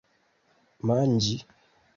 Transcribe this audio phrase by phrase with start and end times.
[0.87, 1.37] manĝi